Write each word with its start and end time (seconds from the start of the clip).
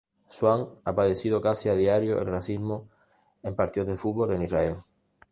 Suan 0.27 0.67
ha 0.83 0.95
padecido 0.95 1.43
casi 1.43 1.69
a 1.69 1.75
diario 1.75 2.17
el 2.17 2.25
racismo 2.25 2.89
en 3.43 3.55
partidos 3.55 3.87
de 3.87 3.97
fútbol 3.97 4.33
en 4.33 4.41
Israel. 4.41 4.77